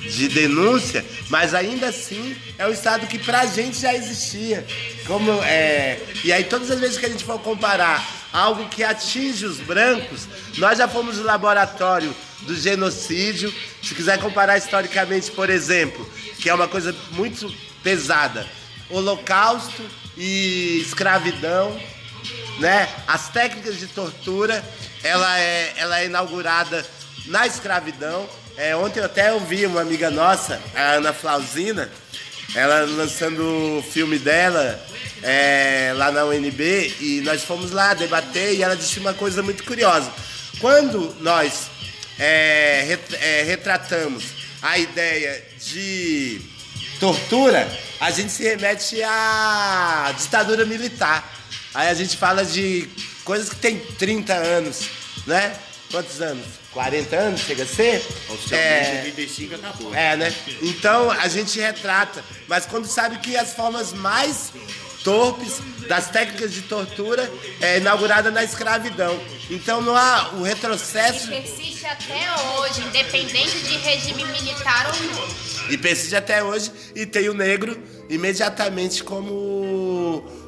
[0.09, 4.65] de denúncia, mas ainda assim é um estado que pra gente já existia.
[5.07, 9.45] Como, é, e aí todas as vezes que a gente for comparar algo que atinge
[9.45, 13.53] os brancos, nós já fomos no laboratório do genocídio.
[13.81, 16.07] Se quiser comparar historicamente, por exemplo,
[16.39, 17.49] que é uma coisa muito
[17.81, 18.45] pesada,
[18.89, 19.81] holocausto
[20.17, 21.79] e escravidão,
[22.59, 22.89] né?
[23.07, 24.61] As técnicas de tortura,
[25.01, 26.85] ela é, ela é inaugurada
[27.27, 28.27] na escravidão.
[28.57, 31.89] É, ontem eu até ouvi uma amiga nossa, a Ana Flausina,
[32.55, 34.83] ela lançando o filme dela
[35.21, 39.63] é, lá na UNB e nós fomos lá debater e ela disse uma coisa muito
[39.65, 40.11] curiosa.
[40.59, 41.69] Quando nós
[42.17, 44.23] é, é, retratamos
[44.61, 46.39] a ideia de
[46.97, 51.29] tortura, a gente se remete à ditadura militar.
[51.73, 52.89] Aí a gente fala de
[53.25, 54.89] coisas que tem 30 anos,
[55.27, 55.53] né?
[55.91, 56.64] Quantos anos?
[56.75, 58.05] 40 anos chega a ser?
[58.29, 59.95] Oficialmente, É, 85 acabou.
[59.95, 60.35] é, né?
[60.61, 64.51] Então a gente retrata, mas quando sabe que as formas mais
[65.03, 69.17] torpes, das técnicas de tortura é, inaugurada na escravidão.
[69.51, 71.31] Então não há o retrocesso.
[71.31, 72.25] E persiste até
[72.57, 75.27] hoje, independente de regime militar ou não.
[75.69, 79.84] E persiste até hoje e tem o negro imediatamente como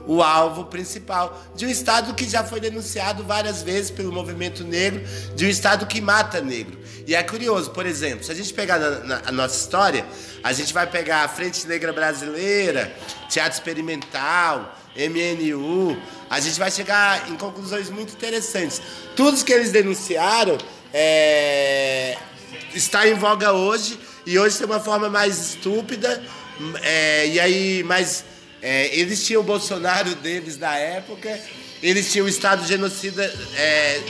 [0.07, 5.03] o alvo principal de um Estado que já foi denunciado várias vezes pelo movimento negro,
[5.35, 6.79] de um Estado que mata negro.
[7.05, 10.05] E é curioso, por exemplo, se a gente pegar na, na, a nossa história,
[10.43, 12.95] a gente vai pegar a Frente Negra Brasileira,
[13.29, 18.81] Teatro Experimental, MNU, a gente vai chegar em conclusões muito interessantes.
[19.15, 20.57] Tudo que eles denunciaram
[20.93, 22.17] é,
[22.73, 26.23] está em voga hoje e hoje tem uma forma mais estúpida
[26.81, 28.25] é, e aí mais
[28.61, 31.39] é, eles tinham o Bolsonaro deles da época,
[31.81, 33.23] eles tinham o Estado genocida
[33.55, 34.01] é,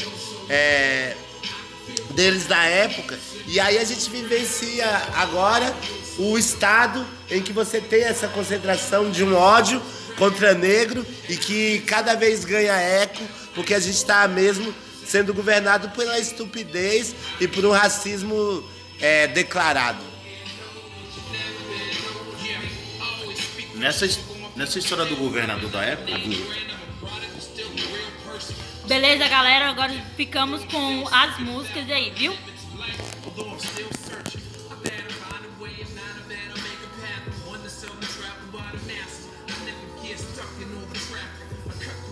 [0.50, 1.16] é,
[2.12, 5.74] deles da época, e aí a gente vivencia agora
[6.18, 9.82] o Estado em que você tem essa concentração de um ódio
[10.18, 14.74] contra negro e que cada vez ganha eco, porque a gente está mesmo
[15.06, 18.64] sendo governado pela estupidez e por um racismo
[19.00, 20.04] é, declarado.
[23.76, 24.08] Nessa,
[24.58, 26.12] nessa história do governador da época,
[28.88, 29.70] Beleza, galera?
[29.70, 32.34] Agora ficamos com as músicas aí, viu?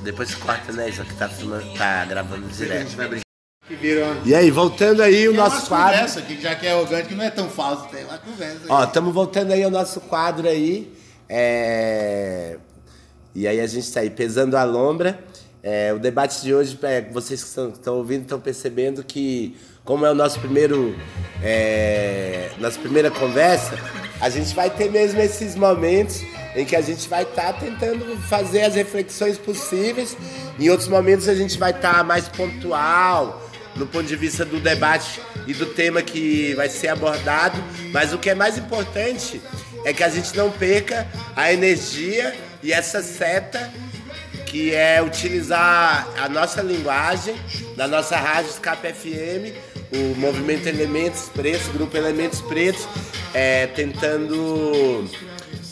[0.03, 0.89] Depois corta, né?
[0.89, 2.81] Isso aqui tá, filmando, tá gravando direto.
[2.83, 3.25] gente vai brincar.
[3.67, 4.21] Que viram.
[4.23, 5.93] E aí, voltando aí o Tem nosso quadro.
[5.93, 8.59] conversa que já que é que não é tão falso, tem uma conversa.
[8.59, 8.69] aí.
[8.69, 10.93] Ó, estamos voltando aí ao nosso quadro aí.
[11.27, 12.57] É...
[13.33, 15.19] E aí a gente está aí pesando a lombra.
[15.67, 20.11] É, o debate de hoje, é, vocês que estão, ouvindo estão percebendo que, como é
[20.11, 20.95] o nosso primeiro,
[21.41, 23.75] é, nossa primeira conversa,
[24.21, 26.21] a gente vai ter mesmo esses momentos
[26.55, 30.15] em que a gente vai estar tentando fazer as reflexões possíveis.
[30.59, 33.41] Em outros momentos a gente vai estar mais pontual,
[33.75, 37.61] no ponto de vista do debate e do tema que vai ser abordado,
[37.91, 39.41] mas o que é mais importante
[39.85, 43.71] é que a gente não perca a energia e essa seta
[44.47, 47.35] que é utilizar a nossa linguagem
[47.77, 49.55] da nossa rádio Escape FM,
[49.93, 52.87] o movimento Elementos Pretos, grupo Elementos Pretos,
[53.33, 55.05] é, tentando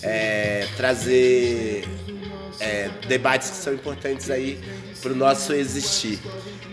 [0.03, 1.85] é, trazer
[2.59, 4.59] é, debates que são importantes aí
[5.01, 6.19] para o nosso existir.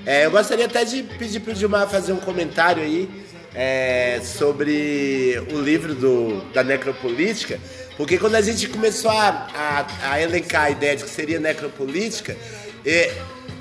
[0.05, 3.09] É, eu gostaria até de pedir para o Dilmar fazer um comentário aí
[3.55, 7.59] é, sobre o livro do, da necropolítica,
[7.97, 12.37] porque quando a gente começou a, a, a elencar a ideia de que seria necropolítica,
[12.87, 13.13] é,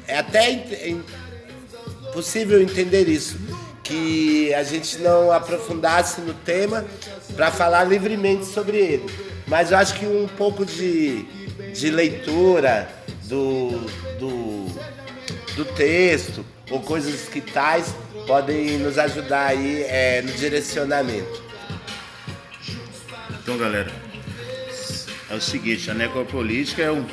[0.08, 1.04] é até in- in-
[2.14, 3.38] possível entender isso,
[3.84, 6.86] que a gente não aprofundasse no tema
[7.36, 9.06] para falar livremente sobre ele.
[9.48, 11.24] Mas eu acho que um pouco de,
[11.74, 12.88] de leitura
[13.24, 13.72] do,
[14.20, 14.66] do,
[15.56, 17.94] do texto ou coisas que tais
[18.28, 21.42] podem nos ajudar aí é, no direcionamento.
[23.42, 23.92] Então, galera,
[25.30, 27.06] é o seguinte, a necropolítica é, um,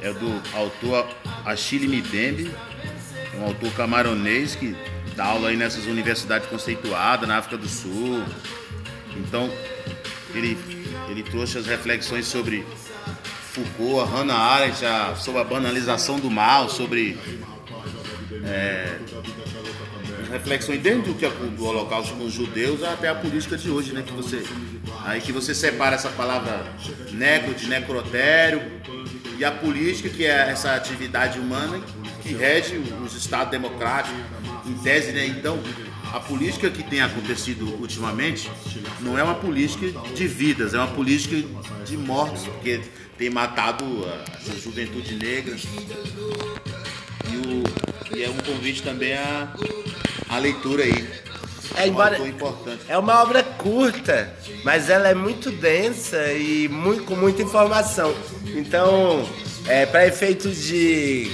[0.00, 1.08] é do autor
[1.44, 2.52] Achille Mbembe,
[3.38, 4.76] um autor camaronês que
[5.16, 8.22] dá aula aí nessas universidades conceituadas na África do Sul.
[9.16, 9.50] Então,
[10.34, 10.56] ele,
[11.08, 12.64] ele trouxe as reflexões sobre
[13.52, 17.18] Foucault, a Hannah Arendt, a- sobre a banalização do mal, sobre
[18.46, 18.98] é,
[20.30, 24.02] reflexões dentro do, que do Holocausto com os judeus até a política de hoje, né?
[24.02, 24.42] Que você,
[25.04, 26.66] aí que você separa essa palavra
[27.12, 28.62] necro de necrotério
[29.38, 31.80] e a política, que é essa atividade humana
[32.22, 34.18] que rege os estados democráticos,
[34.66, 35.26] em tese, né?
[35.26, 35.58] Então,
[36.12, 38.50] a política que tem acontecido ultimamente
[39.00, 41.36] não é uma política de vidas, é uma política
[41.84, 42.80] de mortes, porque
[43.18, 45.56] tem matado a, juventude negra.
[47.30, 49.48] E, o- e é um convite também à,
[50.28, 51.08] à leitura aí.
[51.76, 52.16] É, embora-.
[52.88, 54.32] É uma obra curta,
[54.64, 58.14] mas ela é muito densa e muito, com muita informação.
[58.54, 59.28] Então,
[59.90, 61.30] para efeitos de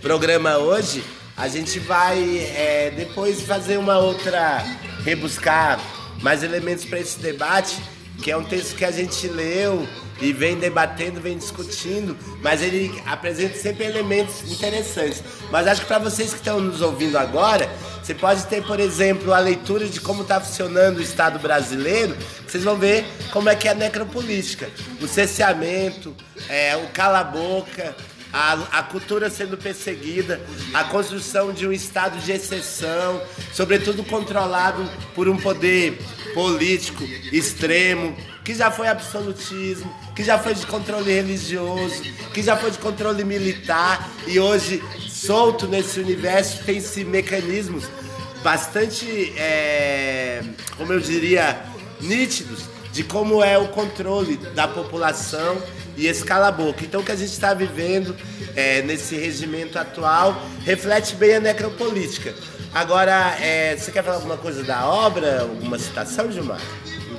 [0.00, 1.02] programa hoje,
[1.36, 2.18] a gente vai
[2.54, 4.62] é, depois fazer uma outra,
[5.04, 5.80] rebuscar
[6.20, 7.76] mais elementos para esse debate,
[8.22, 9.88] que é um texto que a gente leu
[10.20, 15.22] e vem debatendo, vem discutindo, mas ele apresenta sempre elementos interessantes.
[15.50, 17.70] Mas acho que para vocês que estão nos ouvindo agora,
[18.02, 22.64] você pode ter, por exemplo, a leitura de como está funcionando o Estado brasileiro, vocês
[22.64, 24.68] vão ver como é que é a necropolítica,
[25.00, 26.14] o cerceamento,
[26.48, 27.94] é, o cala-boca,
[28.32, 30.40] a, a cultura sendo perseguida,
[30.72, 33.20] a construção de um estado de exceção,
[33.52, 35.98] sobretudo controlado por um poder
[36.34, 42.70] político extremo, que já foi absolutismo, que já foi de controle religioso, que já foi
[42.70, 47.84] de controle militar e hoje solto nesse universo tem esse mecanismos
[48.42, 50.42] bastante, é,
[50.76, 51.60] como eu diria,
[52.00, 55.60] nítidos de como é o controle da população
[55.96, 56.84] e esse cala-boca.
[56.84, 58.16] Então, o que a gente está vivendo
[58.56, 62.34] é, nesse regimento atual reflete bem a necropolítica.
[62.72, 66.60] Agora, é, você quer falar alguma coisa da obra, alguma citação, Gilmar?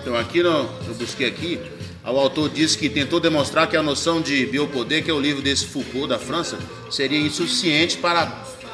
[0.02, 1.60] Então, aqui no, eu busquei aqui,
[2.04, 5.44] o autor disse que tentou demonstrar que a noção de biopoder, que é o livro
[5.44, 6.58] desse Foucault da França,
[6.90, 8.26] seria insuficiente para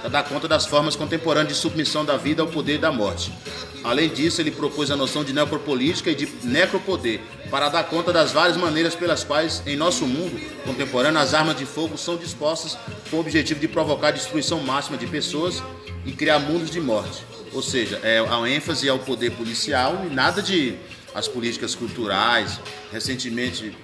[0.10, 3.34] dar conta das formas contemporâneas de submissão da vida ao poder da morte.
[3.84, 7.20] Além disso, ele propôs a noção de necropolítica e de necropoder,
[7.52, 11.66] para dar conta das várias maneiras pelas quais, em nosso mundo contemporâneo, as armas de
[11.66, 12.78] fogo são dispostas
[13.12, 15.62] com o objetivo de provocar a destruição máxima de pessoas
[16.06, 17.26] e criar mundos de morte.
[17.54, 20.76] Ou seja, é a ênfase ao poder policial e nada de
[21.18, 22.62] as políticas culturais.
[22.92, 23.76] Recentemente,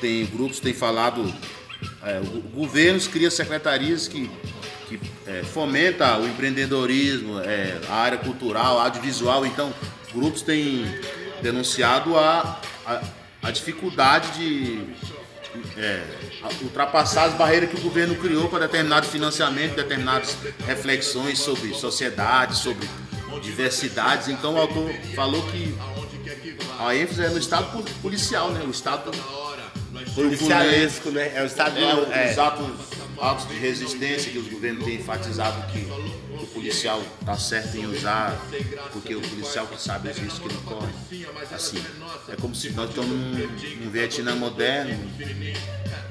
[0.00, 1.32] tem grupos têm falado,
[2.02, 2.20] é,
[2.52, 4.28] governos criam secretarias que
[4.86, 9.46] que é, fomenta o empreendedorismo, é, a área cultural, audiovisual.
[9.46, 9.72] Então,
[10.12, 10.84] grupos têm
[11.40, 13.02] denunciado a, a,
[13.42, 14.84] a dificuldade de
[15.78, 16.02] é,
[16.62, 22.86] ultrapassar as barreiras que o governo criou para determinado financiamento, determinadas reflexões sobre sociedade, sobre
[23.42, 24.28] diversidades.
[24.28, 25.74] Então, o autor falou que
[26.78, 28.62] a ênfase é no Estado policial, né?
[28.66, 29.10] O Estado
[30.14, 31.32] policialesco, né?
[31.34, 31.78] É o Estado.
[31.78, 32.32] É, é.
[33.20, 35.86] Atos de resistência que os governos têm enfatizado que
[36.42, 38.38] o policial está certo em usar,
[38.92, 41.26] porque o policial que sabe os riscos que ele corre.
[41.52, 41.82] Assim,
[42.28, 44.98] é como se nós estamos num, num Vietnã moderno.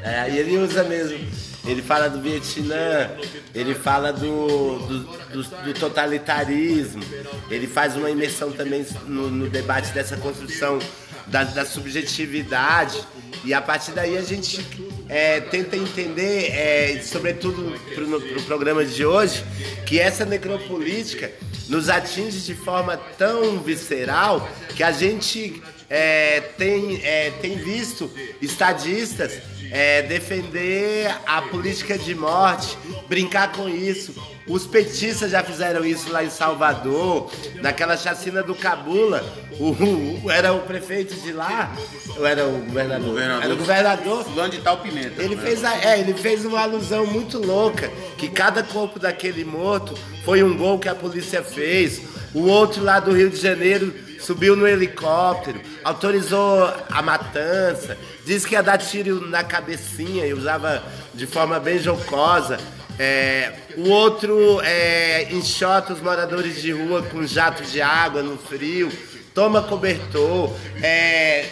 [0.01, 1.17] É, e ele usa mesmo.
[1.65, 3.09] Ele fala do Vietnã,
[3.55, 7.01] ele fala do, do, do, do totalitarismo,
[7.49, 10.79] ele faz uma imersão também no, no debate dessa construção
[11.27, 13.01] da, da subjetividade.
[13.45, 14.61] E a partir daí a gente
[15.09, 19.43] é, tenta entender, é, sobretudo para o pro programa de hoje,
[19.85, 21.31] que essa necropolítica
[21.69, 28.11] nos atinge de forma tão visceral que a gente é, tem, é, tem visto
[28.41, 29.41] estadistas
[29.73, 32.77] é, defender a política de morte,
[33.09, 34.13] brincar com isso.
[34.47, 39.25] Os petistas já fizeram isso lá em Salvador, naquela chacina do Cabula.
[39.59, 41.75] O, o, era o prefeito de lá,
[42.15, 43.07] ou era o governador?
[43.07, 44.23] governador era o governador.
[44.25, 45.23] Fulano de tal pimenta.
[45.23, 49.97] Ele fez, a, é, ele fez uma alusão muito louca, que cada corpo daquele morto
[50.23, 51.99] foi um gol que a polícia fez.
[52.31, 53.91] O outro lá do Rio de Janeiro
[54.23, 60.81] subiu no helicóptero, autorizou a matança, disse que ia dar tiro na cabecinha e usava
[61.13, 62.57] de forma bem jocosa.
[62.97, 68.91] É, o outro é, enxota os moradores de rua com jato de água no frio,
[69.33, 71.45] toma cobertor, é,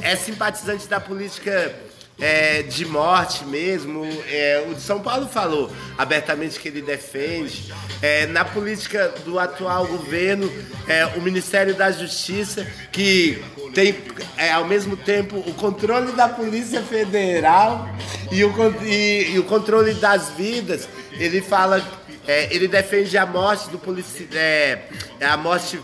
[0.00, 1.85] é simpatizante da política
[2.18, 4.04] é, de morte mesmo.
[4.28, 7.72] É, o de São Paulo falou abertamente que ele defende.
[8.02, 10.50] É, na política do atual governo,
[10.88, 13.42] é, o Ministério da Justiça, que
[13.74, 13.94] tem
[14.36, 17.88] é, ao mesmo tempo o controle da Polícia Federal
[18.30, 18.52] e o,
[18.82, 20.88] e, e o controle das vidas.
[21.12, 21.82] Ele fala,
[22.26, 24.80] é, ele defende a morte do polici, é,
[25.20, 25.80] a morte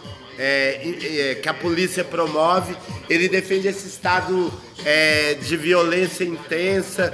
[1.41, 2.75] que a polícia promove.
[3.09, 4.53] Ele defende esse estado
[4.85, 7.13] é, de violência intensa.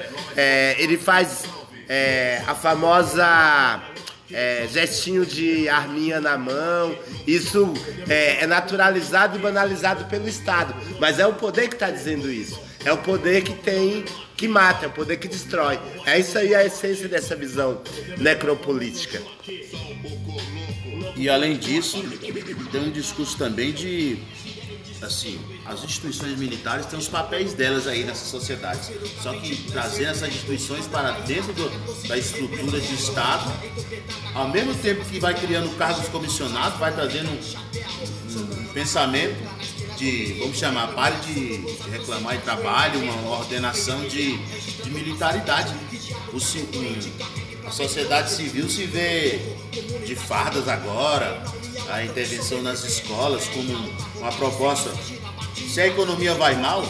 [0.78, 1.44] ele faz
[2.46, 3.83] a famosa
[4.33, 6.96] é, gestinho de arminha na mão.
[7.26, 7.72] Isso
[8.09, 10.74] é, é, naturalizado e banalizado pelo Estado.
[11.00, 12.61] Mas é o poder que está dizendo isso.
[12.85, 14.04] É o poder que tem,
[14.37, 15.78] que mata, é o poder que destrói.
[16.07, 17.83] É isso aí a essência dessa visão
[18.18, 19.20] necropolítica.
[21.16, 22.02] E além disso,
[22.70, 24.18] tem um discurso também de
[25.02, 28.92] assim, as instituições militares têm os papéis delas aí nessa sociedade.
[29.22, 33.52] Só que trazer essas instituições para dentro do, da estrutura de Estado,
[34.34, 39.37] ao mesmo tempo que vai criando cargos comissionados, vai trazendo um, um pensamento
[39.96, 45.74] de, vamos chamar, pare de, de, reclamar e trabalho, uma ordenação de, de militaridade.
[46.32, 49.38] O, a sociedade civil se vê
[50.07, 51.42] de fardas agora,
[51.89, 53.72] a intervenção nas escolas como
[54.16, 54.91] uma proposta.
[55.55, 56.83] Se a economia vai mal,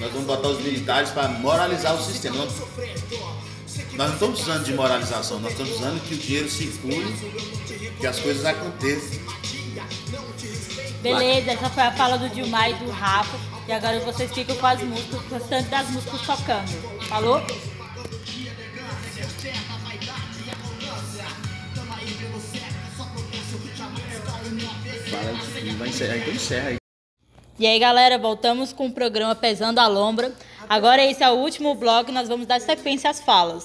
[0.00, 2.36] nós vamos botar os militares para moralizar o sistema.
[3.94, 7.14] Nós não estamos precisando de moralização, nós estamos precisando que o dinheiro circule,
[7.98, 9.18] que as coisas aconteçam.
[11.02, 13.38] Beleza, essa foi a fala do Dilmar e do Rafa.
[13.66, 17.06] E agora vocês ficam com as músicas, o restante das músicas tocando.
[17.08, 17.42] Falou?
[25.10, 25.32] Fala,
[25.78, 26.76] vai encerrar, então encerra aí.
[27.58, 30.32] E aí, galera, voltamos com o programa Pesando a Lombra.
[30.68, 33.64] Agora esse é o último bloco e nós vamos dar sequência às falas.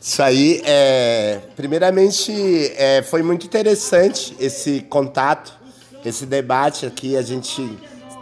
[0.00, 2.32] Isso aí, é, primeiramente,
[2.76, 5.54] é, foi muito interessante esse contato,
[6.04, 7.16] esse debate aqui.
[7.16, 7.78] A gente,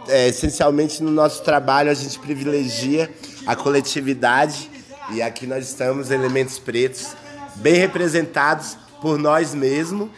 [0.07, 3.09] é, essencialmente no nosso trabalho, a gente privilegia
[3.45, 4.69] a coletividade
[5.11, 7.15] e aqui nós estamos, elementos pretos,
[7.55, 10.09] bem representados por nós mesmos.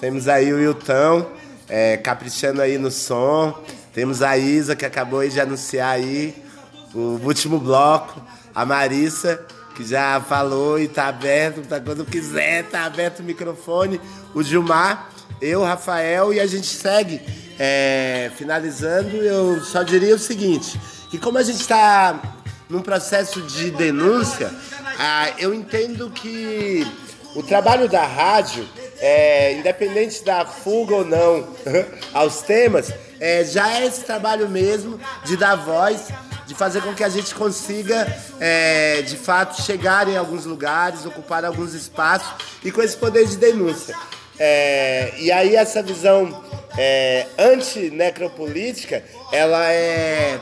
[0.00, 1.26] Temos aí o Wilton,
[1.68, 3.62] é, caprichando aí no som.
[3.92, 6.34] Temos a Isa, que acabou de anunciar aí
[6.94, 8.18] o último bloco.
[8.54, 9.44] A Marissa,
[9.76, 14.00] que já falou e tá aberto, tá quando quiser, tá aberto o microfone.
[14.34, 17.20] O Gilmar, eu, Rafael, e a gente segue.
[17.58, 20.80] É, finalizando, eu só diria o seguinte,
[21.10, 22.18] que como a gente está
[22.70, 24.50] num processo de denúncia,
[24.98, 26.86] ah, eu entendo que
[27.36, 28.66] o trabalho da rádio,
[29.00, 31.48] é, independente da fuga ou não
[32.12, 36.08] aos temas, é, já é esse trabalho mesmo de dar voz,
[36.46, 38.06] de fazer com que a gente consiga,
[38.38, 42.32] é, de fato, chegar em alguns lugares, ocupar alguns espaços
[42.62, 43.96] e com esse poder de denúncia.
[44.38, 46.42] É, e aí essa visão
[46.76, 50.38] é, anti-necropolítica, ela é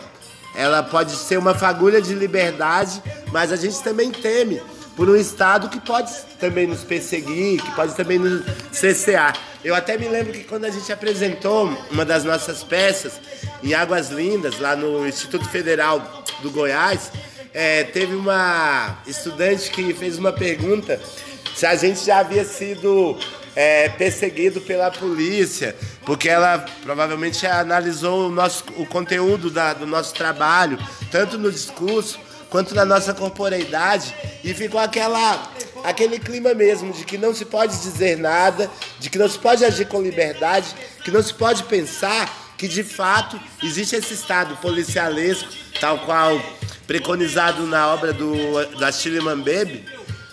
[0.54, 3.00] ela pode ser uma fagulha de liberdade,
[3.30, 4.60] mas a gente também teme
[4.98, 8.42] por um Estado que pode também nos perseguir, que pode também nos
[8.72, 9.32] cessear.
[9.62, 13.12] Eu até me lembro que quando a gente apresentou uma das nossas peças
[13.62, 17.12] em Águas Lindas, lá no Instituto Federal do Goiás,
[17.54, 21.00] é, teve uma estudante que fez uma pergunta
[21.54, 23.16] se a gente já havia sido
[23.54, 30.12] é, perseguido pela polícia, porque ela provavelmente analisou o, nosso, o conteúdo da, do nosso
[30.12, 30.76] trabalho,
[31.12, 32.18] tanto no discurso
[32.50, 35.50] quanto na nossa corporeidade, e ficou aquela,
[35.84, 39.64] aquele clima mesmo de que não se pode dizer nada, de que não se pode
[39.64, 40.74] agir com liberdade,
[41.04, 45.48] que não se pode pensar que de fato existe esse estado policialesco,
[45.80, 46.40] tal qual
[46.86, 49.84] preconizado na obra do, da Achille Mbembe,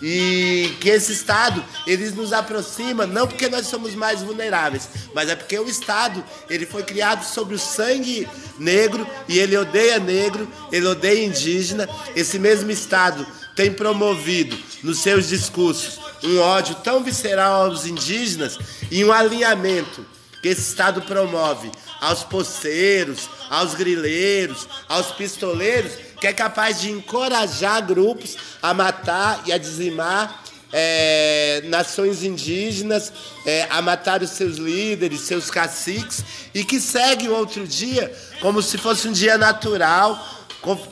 [0.08, 5.34] e que esse Estado, ele nos aproxima, não porque nós somos mais vulneráveis, mas é
[5.34, 10.86] porque o Estado, ele foi criado sobre o sangue negro e ele odeia negro, ele
[10.86, 11.88] odeia indígena.
[12.14, 13.26] Esse mesmo Estado
[13.56, 18.56] tem promovido nos seus discursos um ódio tão visceral aos indígenas
[18.88, 20.06] e um alinhamento
[20.40, 21.68] que esse Estado promove
[22.00, 29.52] aos poceiros, aos grileiros, aos pistoleiros, que é capaz de encorajar grupos a matar e
[29.52, 33.12] a dizimar é, nações indígenas,
[33.44, 38.60] é, a matar os seus líderes, seus caciques, e que segue o outro dia como
[38.62, 40.34] se fosse um dia natural.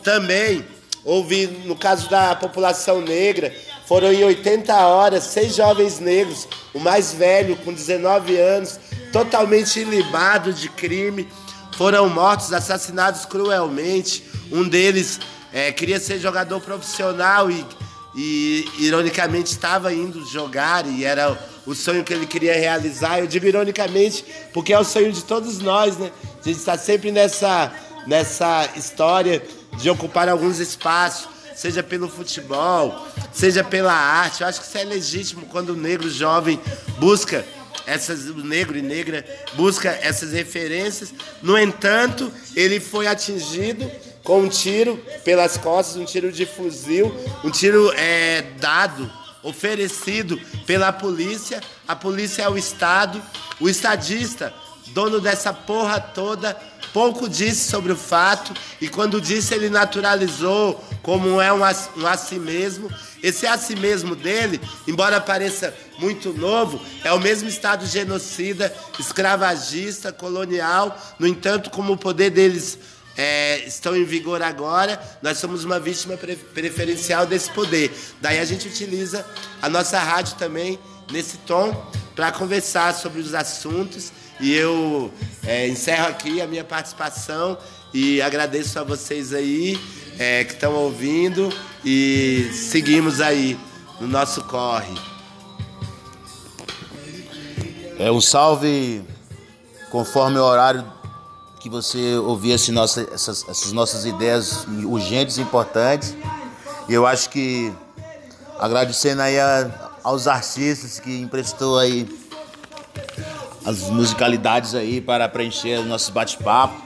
[0.03, 0.65] Também
[1.05, 3.53] houve, no caso da população negra,
[3.87, 8.79] foram em 80 horas seis jovens negros, o mais velho, com 19 anos,
[9.13, 11.29] totalmente ilibado de crime,
[11.77, 14.24] foram mortos, assassinados cruelmente.
[14.51, 15.21] Um deles
[15.53, 17.65] é, queria ser jogador profissional e,
[18.15, 23.19] e, ironicamente, estava indo jogar e era o sonho que ele queria realizar.
[23.19, 26.11] Eu digo ironicamente porque é o sonho de todos nós, né?
[26.41, 27.73] A gente está sempre nessa,
[28.07, 29.43] nessa história
[29.79, 34.43] de ocupar alguns espaços, seja pelo futebol, seja pela arte.
[34.43, 36.61] Eu acho que isso é legítimo quando o negro jovem
[36.99, 37.45] busca
[37.87, 39.25] essas, o negro e negra
[39.55, 41.13] busca essas referências.
[41.43, 43.91] No entanto, ele foi atingido
[44.25, 47.15] com um tiro pelas costas, um tiro de fuzil,
[47.45, 49.09] um tiro é, dado,
[49.43, 51.61] oferecido pela polícia.
[51.87, 53.23] A polícia é o Estado,
[53.61, 54.53] o estadista,
[54.89, 56.57] dono dessa porra toda,
[56.93, 62.17] pouco disse sobre o fato e quando disse ele naturalizou como é um, um a
[62.17, 62.89] si mesmo.
[63.23, 70.13] Esse a si mesmo dele, embora pareça muito novo, é o mesmo Estado genocida, escravagista,
[70.13, 70.97] colonial.
[71.19, 72.79] No entanto, como o poder deles
[73.17, 77.93] é, estão em vigor agora, nós somos uma vítima preferencial desse poder.
[78.21, 79.25] Daí a gente utiliza
[79.63, 80.79] a nossa rádio também
[81.11, 81.75] nesse tom
[82.15, 85.13] para conversar sobre os assuntos e eu
[85.47, 87.57] é, encerro aqui a minha participação
[87.93, 89.79] e agradeço a vocês aí
[90.19, 91.53] é, que estão ouvindo
[91.85, 93.59] e seguimos aí
[94.01, 94.95] no nosso corre.
[97.99, 99.05] É um salve
[99.91, 100.85] conforme o horário
[101.65, 106.15] que você ouvisse nossa, essas, essas nossas ideias urgentes e importantes.
[106.91, 107.73] Eu acho que
[108.59, 109.71] agradecendo aí a,
[110.03, 112.07] aos artistas que emprestou aí
[113.65, 116.79] as musicalidades aí para preencher os nossos bate-papo.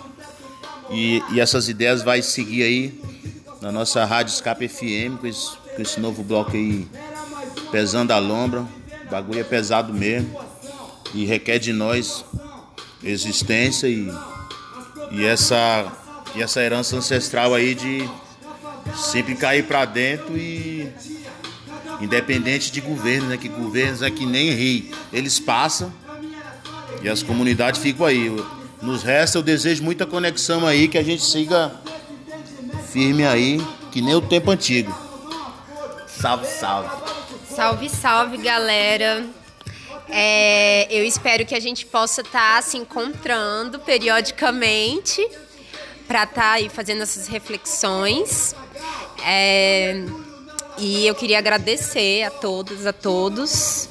[0.90, 3.02] E, e, essas ideias vai seguir aí
[3.60, 6.86] na nossa Rádio Escape FM com esse, com esse novo bloco aí
[7.72, 8.60] pesando a lombra.
[8.60, 10.40] O bagulho é pesado mesmo
[11.12, 12.24] e requer de nós
[13.02, 14.08] existência e,
[15.10, 15.90] e, essa,
[16.34, 18.08] e essa herança ancestral aí de
[18.94, 20.92] sempre cair para dentro e
[22.00, 23.36] independente de governo, né?
[23.36, 25.92] Que governos é que nem rei, eles passam
[27.02, 28.34] e as comunidades ficam aí.
[28.80, 31.72] Nos resta, eu desejo muita conexão aí, que a gente siga
[32.92, 34.96] firme aí, que nem o tempo antigo.
[36.06, 36.88] Salve, salve.
[37.50, 39.26] Salve, salve, galera.
[40.10, 45.26] É, eu espero que a gente possa estar tá se encontrando periodicamente
[46.06, 48.54] para estar tá aí fazendo essas reflexões.
[49.24, 50.04] É,
[50.78, 53.88] e eu queria agradecer a todas, a todos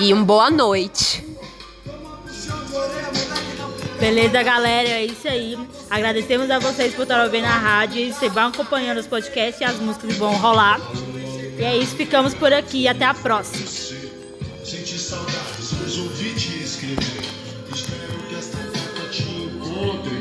[0.00, 1.24] e uma boa noite.
[3.98, 4.88] Beleza, galera?
[4.88, 5.58] É isso aí.
[5.88, 8.00] Agradecemos a vocês por estar ouvindo a rádio.
[8.00, 10.78] E vocês vão acompanhando os podcasts e as músicas vão rolar.
[11.58, 12.86] E é isso, ficamos por aqui.
[12.86, 13.85] Até a próxima.
[14.86, 17.24] Saudades, resolvi te escrever.
[17.74, 20.15] Espero que esta carta te encontre